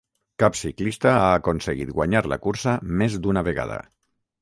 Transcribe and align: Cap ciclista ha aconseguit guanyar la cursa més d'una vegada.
Cap 0.43 0.55
ciclista 0.59 1.11
ha 1.17 1.27
aconseguit 1.41 1.93
guanyar 1.99 2.25
la 2.35 2.41
cursa 2.49 2.77
més 3.03 3.23
d'una 3.25 3.49
vegada. 3.53 3.83